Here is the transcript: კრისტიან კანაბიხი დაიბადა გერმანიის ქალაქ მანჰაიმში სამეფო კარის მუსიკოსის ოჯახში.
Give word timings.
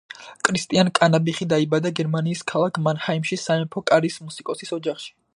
კრისტიან 0.47 0.87
კანაბიხი 0.99 1.45
დაიბადა 1.51 1.91
გერმანიის 1.99 2.41
ქალაქ 2.51 2.79
მანჰაიმში 2.87 3.39
სამეფო 3.41 3.83
კარის 3.91 4.17
მუსიკოსის 4.29 4.73
ოჯახში. 4.79 5.13